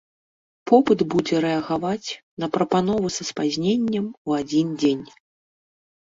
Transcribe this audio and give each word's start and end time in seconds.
Попыт 0.69 1.01
будзе 1.13 1.41
рэагаваць 1.45 2.09
на 2.43 2.47
прапанову 2.55 3.11
са 3.17 3.23
спазненнем 3.31 4.05
у 4.31 4.35
адзін 4.39 4.73
дзень. 4.81 5.05